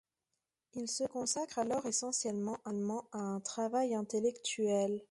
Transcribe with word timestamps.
Il 0.73 0.87
se 0.89 1.03
consacre 1.03 1.59
alors 1.59 1.85
essentiellement 1.85 2.57
à 2.65 3.19
un 3.19 3.39
travail 3.39 3.93
intellectuel. 3.93 4.99